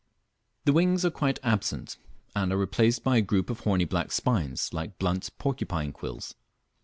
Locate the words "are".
1.05-1.11, 2.51-2.57